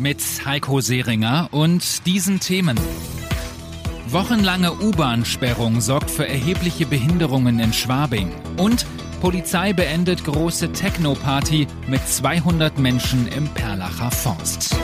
Mit 0.00 0.22
Heiko 0.44 0.80
Seringer 0.80 1.48
und 1.50 2.06
diesen 2.06 2.38
Themen. 2.38 2.78
Wochenlange 4.08 4.72
U-Bahn-Sperrung 4.72 5.80
sorgt 5.80 6.08
für 6.08 6.26
erhebliche 6.26 6.86
Behinderungen 6.86 7.58
in 7.58 7.72
Schwabing. 7.72 8.30
Und 8.58 8.86
Polizei 9.20 9.72
beendet 9.72 10.24
große 10.24 10.70
Techno-Party 10.70 11.66
mit 11.88 12.06
200 12.06 12.78
Menschen 12.78 13.26
im 13.26 13.48
Perlacher 13.48 14.12
Forst. 14.12 14.76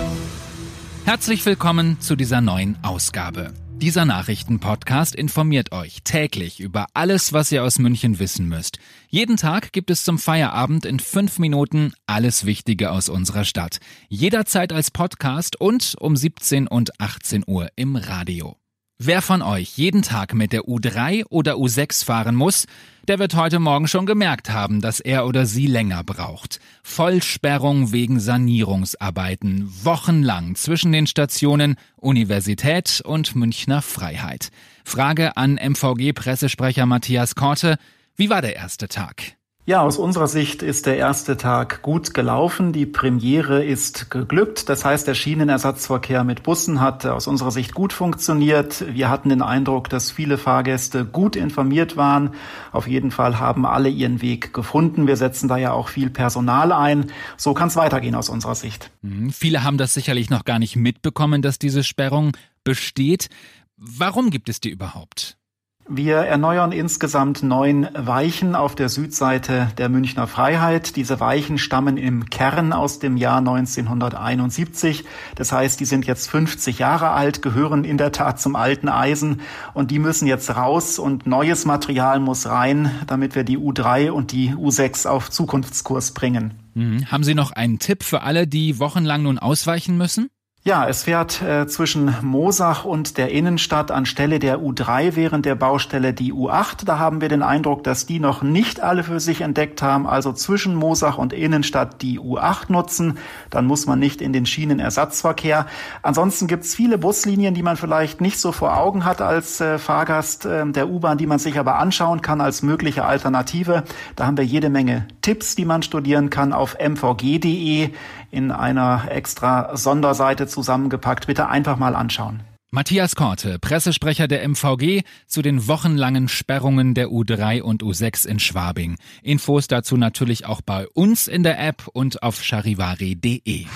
Herzlich 1.04 1.46
willkommen 1.46 2.00
zu 2.00 2.16
dieser 2.16 2.40
neuen 2.40 2.76
Ausgabe. 2.82 3.52
Dieser 3.76 4.04
Nachrichtenpodcast 4.04 5.14
informiert 5.14 5.72
euch 5.72 6.02
täglich 6.04 6.60
über 6.60 6.86
alles, 6.94 7.32
was 7.32 7.52
ihr 7.52 7.62
aus 7.64 7.78
München 7.78 8.18
wissen 8.18 8.48
müsst. 8.48 8.78
Jeden 9.08 9.36
Tag 9.36 9.72
gibt 9.72 9.90
es 9.90 10.04
zum 10.04 10.18
Feierabend 10.18 10.86
in 10.86 11.00
fünf 11.00 11.38
Minuten 11.38 11.92
alles 12.06 12.46
Wichtige 12.46 12.92
aus 12.92 13.08
unserer 13.08 13.44
Stadt. 13.44 13.80
Jederzeit 14.08 14.72
als 14.72 14.90
Podcast 14.90 15.60
und 15.60 15.96
um 15.98 16.16
17 16.16 16.66
und 16.66 16.98
18 17.00 17.44
Uhr 17.46 17.68
im 17.76 17.96
Radio. 17.96 18.56
Wer 18.98 19.22
von 19.22 19.42
euch 19.42 19.76
jeden 19.76 20.02
Tag 20.02 20.34
mit 20.34 20.52
der 20.52 20.62
U3 20.62 21.24
oder 21.28 21.54
U6 21.54 22.04
fahren 22.04 22.36
muss, 22.36 22.66
der 23.08 23.18
wird 23.18 23.34
heute 23.34 23.58
Morgen 23.58 23.88
schon 23.88 24.06
gemerkt 24.06 24.50
haben, 24.50 24.80
dass 24.80 25.00
er 25.00 25.26
oder 25.26 25.46
sie 25.46 25.66
länger 25.66 26.04
braucht. 26.04 26.60
Vollsperrung 26.84 27.90
wegen 27.90 28.20
Sanierungsarbeiten, 28.20 29.68
wochenlang 29.82 30.54
zwischen 30.54 30.92
den 30.92 31.08
Stationen 31.08 31.74
Universität 31.96 33.02
und 33.04 33.34
Münchner 33.34 33.82
Freiheit. 33.82 34.50
Frage 34.84 35.36
an 35.36 35.58
MVG-Pressesprecher 35.58 36.86
Matthias 36.86 37.34
Korte, 37.34 37.78
wie 38.14 38.30
war 38.30 38.42
der 38.42 38.54
erste 38.54 38.86
Tag? 38.86 39.34
Ja, 39.66 39.80
aus 39.80 39.96
unserer 39.96 40.28
Sicht 40.28 40.62
ist 40.62 40.84
der 40.84 40.98
erste 40.98 41.38
Tag 41.38 41.80
gut 41.80 42.12
gelaufen. 42.12 42.74
Die 42.74 42.84
Premiere 42.84 43.64
ist 43.64 44.10
geglückt. 44.10 44.68
Das 44.68 44.84
heißt, 44.84 45.08
der 45.08 45.14
Schienenersatzverkehr 45.14 46.22
mit 46.22 46.42
Bussen 46.42 46.82
hat 46.82 47.06
aus 47.06 47.26
unserer 47.26 47.50
Sicht 47.50 47.72
gut 47.72 47.94
funktioniert. 47.94 48.84
Wir 48.92 49.08
hatten 49.08 49.30
den 49.30 49.40
Eindruck, 49.40 49.88
dass 49.88 50.10
viele 50.10 50.36
Fahrgäste 50.36 51.06
gut 51.06 51.34
informiert 51.34 51.96
waren. 51.96 52.34
Auf 52.72 52.86
jeden 52.86 53.10
Fall 53.10 53.38
haben 53.38 53.64
alle 53.64 53.88
ihren 53.88 54.20
Weg 54.20 54.52
gefunden. 54.52 55.06
Wir 55.06 55.16
setzen 55.16 55.48
da 55.48 55.56
ja 55.56 55.72
auch 55.72 55.88
viel 55.88 56.10
Personal 56.10 56.70
ein. 56.70 57.10
So 57.38 57.54
kann 57.54 57.68
es 57.68 57.76
weitergehen 57.76 58.16
aus 58.16 58.28
unserer 58.28 58.56
Sicht. 58.56 58.90
Mhm. 59.00 59.30
Viele 59.30 59.64
haben 59.64 59.78
das 59.78 59.94
sicherlich 59.94 60.28
noch 60.28 60.44
gar 60.44 60.58
nicht 60.58 60.76
mitbekommen, 60.76 61.40
dass 61.40 61.58
diese 61.58 61.84
Sperrung 61.84 62.36
besteht. 62.64 63.30
Warum 63.78 64.28
gibt 64.28 64.50
es 64.50 64.60
die 64.60 64.68
überhaupt? 64.68 65.38
Wir 65.86 66.16
erneuern 66.16 66.72
insgesamt 66.72 67.42
neun 67.42 67.86
Weichen 67.94 68.54
auf 68.54 68.74
der 68.74 68.88
Südseite 68.88 69.68
der 69.76 69.90
Münchner 69.90 70.26
Freiheit. 70.26 70.96
Diese 70.96 71.20
Weichen 71.20 71.58
stammen 71.58 71.98
im 71.98 72.30
Kern 72.30 72.72
aus 72.72 73.00
dem 73.00 73.18
Jahr 73.18 73.38
1971. 73.38 75.04
Das 75.34 75.52
heißt, 75.52 75.78
die 75.78 75.84
sind 75.84 76.06
jetzt 76.06 76.30
50 76.30 76.78
Jahre 76.78 77.10
alt, 77.10 77.42
gehören 77.42 77.84
in 77.84 77.98
der 77.98 78.12
Tat 78.12 78.40
zum 78.40 78.56
alten 78.56 78.88
Eisen 78.88 79.42
und 79.74 79.90
die 79.90 79.98
müssen 79.98 80.26
jetzt 80.26 80.56
raus 80.56 80.98
und 80.98 81.26
neues 81.26 81.66
Material 81.66 82.18
muss 82.18 82.46
rein, 82.46 82.90
damit 83.06 83.34
wir 83.34 83.44
die 83.44 83.58
U3 83.58 84.10
und 84.10 84.32
die 84.32 84.54
U6 84.54 85.06
auf 85.06 85.30
Zukunftskurs 85.30 86.12
bringen. 86.12 86.54
Mhm. 86.72 87.10
Haben 87.10 87.24
Sie 87.24 87.34
noch 87.34 87.52
einen 87.52 87.78
Tipp 87.78 88.04
für 88.04 88.22
alle, 88.22 88.46
die 88.46 88.78
wochenlang 88.78 89.22
nun 89.22 89.38
ausweichen 89.38 89.98
müssen? 89.98 90.30
Ja, 90.66 90.88
es 90.88 91.02
fährt 91.02 91.42
äh, 91.42 91.66
zwischen 91.66 92.16
Mosach 92.22 92.86
und 92.86 93.18
der 93.18 93.30
Innenstadt 93.30 93.90
anstelle 93.90 94.38
der 94.38 94.60
U3 94.60 95.14
während 95.14 95.44
der 95.44 95.56
Baustelle 95.56 96.14
die 96.14 96.32
U8. 96.32 96.86
Da 96.86 96.98
haben 96.98 97.20
wir 97.20 97.28
den 97.28 97.42
Eindruck, 97.42 97.84
dass 97.84 98.06
die 98.06 98.18
noch 98.18 98.40
nicht 98.40 98.80
alle 98.80 99.04
für 99.04 99.20
sich 99.20 99.42
entdeckt 99.42 99.82
haben. 99.82 100.06
Also 100.06 100.32
zwischen 100.32 100.74
Mosach 100.74 101.18
und 101.18 101.34
Innenstadt 101.34 102.00
die 102.00 102.18
U8 102.18 102.72
nutzen. 102.72 103.18
Dann 103.50 103.66
muss 103.66 103.84
man 103.84 103.98
nicht 103.98 104.22
in 104.22 104.32
den 104.32 104.46
Schienenersatzverkehr. 104.46 105.66
Ansonsten 106.00 106.46
gibt's 106.46 106.74
viele 106.74 106.96
Buslinien, 106.96 107.52
die 107.52 107.62
man 107.62 107.76
vielleicht 107.76 108.22
nicht 108.22 108.40
so 108.40 108.50
vor 108.50 108.78
Augen 108.78 109.04
hat 109.04 109.20
als 109.20 109.60
äh, 109.60 109.76
Fahrgast 109.76 110.46
äh, 110.46 110.64
der 110.64 110.88
U-Bahn, 110.88 111.18
die 111.18 111.26
man 111.26 111.40
sich 111.40 111.58
aber 111.58 111.76
anschauen 111.76 112.22
kann 112.22 112.40
als 112.40 112.62
mögliche 112.62 113.04
Alternative. 113.04 113.84
Da 114.16 114.24
haben 114.24 114.38
wir 114.38 114.46
jede 114.46 114.70
Menge 114.70 115.08
Tipps, 115.20 115.56
die 115.56 115.66
man 115.66 115.82
studieren 115.82 116.30
kann 116.30 116.54
auf 116.54 116.78
mvg.de 116.78 117.90
in 118.30 118.50
einer 118.50 119.04
extra 119.10 119.76
Sonderseite 119.76 120.48
zusammengepackt. 120.54 121.26
Bitte 121.26 121.48
einfach 121.48 121.76
mal 121.76 121.94
anschauen. 121.94 122.42
Matthias 122.74 123.14
Korte, 123.14 123.60
Pressesprecher 123.60 124.26
der 124.26 124.42
MVG 124.48 125.02
zu 125.28 125.42
den 125.42 125.68
wochenlangen 125.68 126.26
Sperrungen 126.26 126.94
der 126.94 127.06
U3 127.06 127.62
und 127.62 127.84
U6 127.84 128.26
in 128.26 128.40
Schwabing. 128.40 128.96
Infos 129.22 129.68
dazu 129.68 129.96
natürlich 129.96 130.46
auch 130.46 130.60
bei 130.60 130.88
uns 130.88 131.28
in 131.28 131.44
der 131.44 131.60
App 131.60 131.86
und 131.92 132.24
auf 132.24 132.42
charivari.de. 132.42 133.66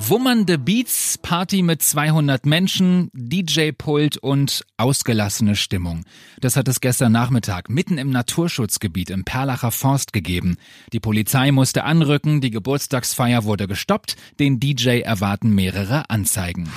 Wummernde 0.00 0.58
Beats, 0.58 1.18
Party 1.18 1.62
mit 1.62 1.82
200 1.82 2.46
Menschen, 2.46 3.10
DJ-Pult 3.14 4.16
und 4.16 4.64
ausgelassene 4.76 5.56
Stimmung. 5.56 6.04
Das 6.40 6.56
hat 6.56 6.68
es 6.68 6.80
gestern 6.80 7.10
Nachmittag 7.10 7.68
mitten 7.68 7.98
im 7.98 8.10
Naturschutzgebiet 8.10 9.10
im 9.10 9.24
Perlacher 9.24 9.72
Forst 9.72 10.12
gegeben. 10.12 10.56
Die 10.92 11.00
Polizei 11.00 11.50
musste 11.50 11.82
anrücken, 11.82 12.40
die 12.40 12.52
Geburtstagsfeier 12.52 13.42
wurde 13.42 13.66
gestoppt, 13.66 14.16
den 14.38 14.60
DJ 14.60 15.00
erwarten 15.00 15.52
mehrere 15.52 16.08
Anzeigen. 16.10 16.70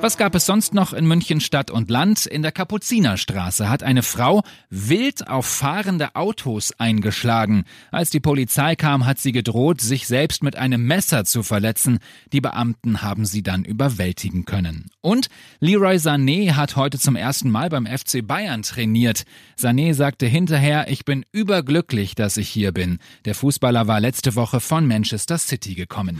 Was 0.00 0.16
gab 0.16 0.36
es 0.36 0.46
sonst 0.46 0.74
noch 0.74 0.92
in 0.92 1.06
München 1.06 1.40
Stadt 1.40 1.72
und 1.72 1.90
Land? 1.90 2.26
In 2.26 2.42
der 2.42 2.52
Kapuzinerstraße 2.52 3.68
hat 3.68 3.82
eine 3.82 4.04
Frau 4.04 4.42
wild 4.70 5.26
auf 5.26 5.44
fahrende 5.44 6.14
Autos 6.14 6.72
eingeschlagen. 6.78 7.64
Als 7.90 8.10
die 8.10 8.20
Polizei 8.20 8.76
kam, 8.76 9.06
hat 9.06 9.18
sie 9.18 9.32
gedroht, 9.32 9.80
sich 9.80 10.06
selbst 10.06 10.44
mit 10.44 10.54
einem 10.54 10.86
Messer 10.86 11.24
zu 11.24 11.42
verletzen. 11.42 11.98
Die 12.32 12.40
Beamten 12.58 13.02
haben 13.02 13.24
sie 13.24 13.44
dann 13.44 13.64
überwältigen 13.64 14.44
können. 14.44 14.90
Und 15.00 15.28
Leroy 15.60 15.94
Sané 15.94 16.54
hat 16.54 16.74
heute 16.74 16.98
zum 16.98 17.14
ersten 17.14 17.50
Mal 17.50 17.68
beim 17.68 17.86
FC 17.86 18.26
Bayern 18.26 18.62
trainiert. 18.62 19.22
Sané 19.56 19.94
sagte 19.94 20.26
hinterher, 20.26 20.90
ich 20.90 21.04
bin 21.04 21.24
überglücklich, 21.30 22.16
dass 22.16 22.36
ich 22.36 22.48
hier 22.48 22.72
bin. 22.72 22.98
Der 23.26 23.36
Fußballer 23.36 23.86
war 23.86 24.00
letzte 24.00 24.34
Woche 24.34 24.58
von 24.58 24.88
Manchester 24.88 25.38
City 25.38 25.76
gekommen. 25.76 26.18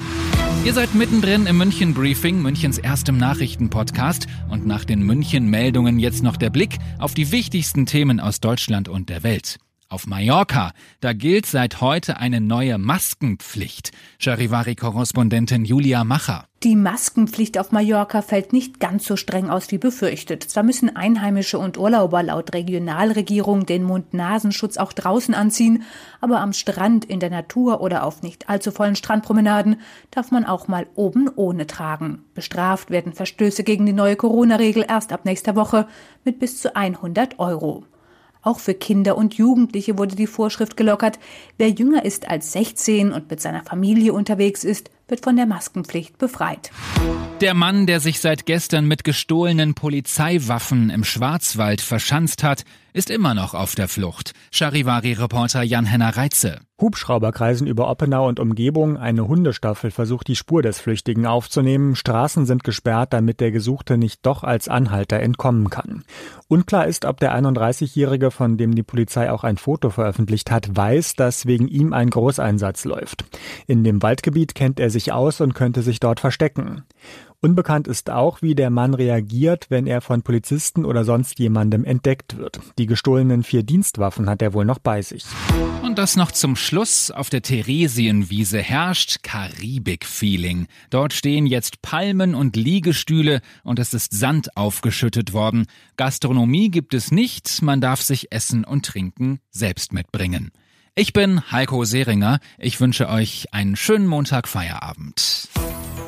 Ihr 0.64 0.74
seid 0.74 0.94
mittendrin 0.94 1.46
im 1.46 1.58
München 1.58 1.92
Briefing, 1.92 2.40
Münchens 2.40 2.78
erstem 2.78 3.18
Nachrichtenpodcast. 3.18 4.28
Und 4.48 4.64
nach 4.64 4.84
den 4.84 5.02
München-Meldungen 5.02 5.98
jetzt 5.98 6.22
noch 6.22 6.36
der 6.36 6.50
Blick 6.50 6.78
auf 7.00 7.14
die 7.14 7.32
wichtigsten 7.32 7.84
Themen 7.84 8.20
aus 8.20 8.38
Deutschland 8.38 8.88
und 8.88 9.08
der 9.08 9.24
Welt. 9.24 9.58
Auf 9.90 10.06
Mallorca, 10.06 10.72
da 11.00 11.14
gilt 11.14 11.46
seit 11.46 11.80
heute 11.80 12.18
eine 12.18 12.42
neue 12.42 12.76
Maskenpflicht. 12.76 13.92
Charivari-Korrespondentin 14.18 15.64
Julia 15.64 16.04
Macher. 16.04 16.44
Die 16.62 16.76
Maskenpflicht 16.76 17.56
auf 17.56 17.72
Mallorca 17.72 18.20
fällt 18.20 18.52
nicht 18.52 18.80
ganz 18.80 19.06
so 19.06 19.16
streng 19.16 19.48
aus 19.48 19.70
wie 19.70 19.78
befürchtet. 19.78 20.42
Zwar 20.42 20.62
müssen 20.62 20.94
Einheimische 20.94 21.58
und 21.58 21.78
Urlauber 21.78 22.22
laut 22.22 22.52
Regionalregierung 22.52 23.64
den 23.64 23.82
Mund-Nasenschutz 23.82 24.76
auch 24.76 24.92
draußen 24.92 25.32
anziehen, 25.32 25.84
aber 26.20 26.40
am 26.40 26.52
Strand, 26.52 27.06
in 27.06 27.18
der 27.18 27.30
Natur 27.30 27.80
oder 27.80 28.04
auf 28.04 28.20
nicht 28.20 28.50
allzu 28.50 28.72
vollen 28.72 28.94
Strandpromenaden 28.96 29.80
darf 30.10 30.30
man 30.30 30.44
auch 30.44 30.68
mal 30.68 30.86
oben 30.96 31.30
ohne 31.34 31.66
tragen. 31.66 32.24
Bestraft 32.34 32.90
werden 32.90 33.14
Verstöße 33.14 33.64
gegen 33.64 33.86
die 33.86 33.94
neue 33.94 34.16
Corona-Regel 34.16 34.84
erst 34.86 35.14
ab 35.14 35.24
nächster 35.24 35.56
Woche 35.56 35.88
mit 36.26 36.38
bis 36.40 36.60
zu 36.60 36.76
100 36.76 37.38
Euro. 37.38 37.86
Auch 38.48 38.60
für 38.60 38.72
Kinder 38.72 39.18
und 39.18 39.34
Jugendliche 39.34 39.98
wurde 39.98 40.16
die 40.16 40.26
Vorschrift 40.26 40.78
gelockert. 40.78 41.18
Wer 41.58 41.68
jünger 41.68 42.06
ist 42.06 42.30
als 42.30 42.52
16 42.52 43.12
und 43.12 43.30
mit 43.30 43.42
seiner 43.42 43.62
Familie 43.62 44.14
unterwegs 44.14 44.64
ist, 44.64 44.90
wird 45.08 45.24
von 45.24 45.36
der 45.36 45.46
Maskenpflicht 45.46 46.18
befreit. 46.18 46.70
Der 47.40 47.54
Mann, 47.54 47.86
der 47.86 48.00
sich 48.00 48.20
seit 48.20 48.46
gestern 48.46 48.86
mit 48.86 49.04
gestohlenen 49.04 49.74
Polizeiwaffen 49.74 50.90
im 50.90 51.04
Schwarzwald 51.04 51.80
verschanzt 51.80 52.42
hat, 52.42 52.64
ist 52.92 53.10
immer 53.10 53.34
noch 53.34 53.54
auf 53.54 53.74
der 53.74 53.86
Flucht. 53.86 54.32
Charivari-Reporter 54.50 55.62
Jan-Henner 55.62 56.16
Reitze. 56.16 56.60
Hubschrauber 56.80 57.32
kreisen 57.32 57.66
über 57.66 57.90
Oppenau 57.90 58.28
und 58.28 58.38
Umgebung. 58.40 58.96
Eine 58.96 59.26
Hundestaffel 59.26 59.90
versucht, 59.90 60.28
die 60.28 60.36
Spur 60.36 60.62
des 60.62 60.80
Flüchtigen 60.80 61.26
aufzunehmen. 61.26 61.96
Straßen 61.96 62.46
sind 62.46 62.62
gesperrt, 62.62 63.12
damit 63.12 63.40
der 63.40 63.50
Gesuchte 63.50 63.98
nicht 63.98 64.24
doch 64.24 64.44
als 64.44 64.68
Anhalter 64.68 65.18
entkommen 65.18 65.70
kann. 65.70 66.04
Unklar 66.46 66.86
ist, 66.86 67.04
ob 67.04 67.18
der 67.18 67.36
31-Jährige, 67.36 68.30
von 68.30 68.56
dem 68.56 68.74
die 68.74 68.84
Polizei 68.84 69.30
auch 69.30 69.44
ein 69.44 69.58
Foto 69.58 69.90
veröffentlicht 69.90 70.50
hat, 70.50 70.76
weiß, 70.76 71.14
dass 71.14 71.46
wegen 71.46 71.66
ihm 71.68 71.92
ein 71.92 72.10
Großeinsatz 72.10 72.84
läuft. 72.84 73.24
In 73.66 73.82
dem 73.82 74.02
Waldgebiet 74.02 74.54
kennt 74.54 74.78
er 74.78 74.90
sich 74.98 75.12
aus 75.12 75.40
und 75.40 75.54
könnte 75.54 75.82
sich 75.82 76.00
dort 76.00 76.20
verstecken. 76.20 76.82
Unbekannt 77.40 77.86
ist 77.86 78.10
auch, 78.10 78.42
wie 78.42 78.56
der 78.56 78.68
Mann 78.68 78.94
reagiert, 78.94 79.66
wenn 79.68 79.86
er 79.86 80.00
von 80.00 80.22
Polizisten 80.22 80.84
oder 80.84 81.04
sonst 81.04 81.38
jemandem 81.38 81.84
entdeckt 81.84 82.36
wird. 82.36 82.58
Die 82.78 82.86
gestohlenen 82.86 83.44
vier 83.44 83.62
Dienstwaffen 83.62 84.28
hat 84.28 84.42
er 84.42 84.54
wohl 84.54 84.64
noch 84.64 84.80
bei 84.80 85.02
sich. 85.02 85.24
Und 85.84 85.98
das 85.98 86.16
noch 86.16 86.32
zum 86.32 86.56
Schluss. 86.56 87.12
Auf 87.12 87.30
der 87.30 87.42
Theresienwiese 87.42 88.58
herrscht 88.58 89.22
Karibik-Feeling. 89.22 90.66
Dort 90.90 91.12
stehen 91.12 91.46
jetzt 91.46 91.80
Palmen 91.80 92.34
und 92.34 92.56
Liegestühle 92.56 93.40
und 93.62 93.78
es 93.78 93.94
ist 93.94 94.12
Sand 94.12 94.56
aufgeschüttet 94.56 95.32
worden. 95.32 95.66
Gastronomie 95.96 96.72
gibt 96.72 96.92
es 96.92 97.12
nicht, 97.12 97.62
man 97.62 97.80
darf 97.80 98.02
sich 98.02 98.32
Essen 98.32 98.64
und 98.64 98.84
Trinken 98.84 99.38
selbst 99.52 99.92
mitbringen. 99.92 100.50
Ich 101.00 101.12
bin 101.12 101.48
Heiko 101.52 101.84
Seringer. 101.84 102.40
Ich 102.58 102.80
wünsche 102.80 103.08
euch 103.08 103.54
einen 103.54 103.76
schönen 103.76 104.08
Montag-Feierabend. 104.08 105.48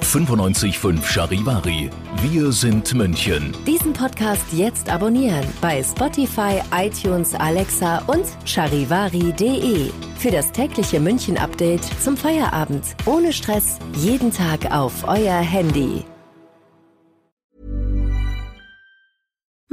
95.5 0.02 1.06
Charivari. 1.06 1.90
Wir 2.22 2.50
sind 2.50 2.92
München. 2.92 3.54
Diesen 3.68 3.92
Podcast 3.92 4.44
jetzt 4.52 4.88
abonnieren 4.88 5.46
bei 5.60 5.80
Spotify, 5.80 6.60
iTunes, 6.74 7.36
Alexa 7.36 7.98
und 8.08 8.24
charivari.de. 8.44 9.92
Für 10.18 10.30
das 10.32 10.50
tägliche 10.50 10.98
München-Update 10.98 11.84
zum 12.02 12.16
Feierabend. 12.16 12.82
Ohne 13.06 13.32
Stress. 13.32 13.78
Jeden 13.94 14.32
Tag 14.32 14.72
auf 14.72 15.06
euer 15.06 15.38
Handy. 15.38 16.04